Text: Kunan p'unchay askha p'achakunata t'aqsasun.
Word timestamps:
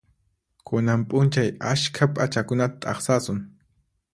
Kunan 0.69 1.01
p'unchay 1.11 1.49
askha 1.73 2.09
p'achakunata 2.15 2.77
t'aqsasun. 2.81 3.39